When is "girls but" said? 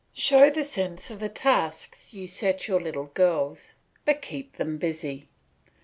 3.13-4.23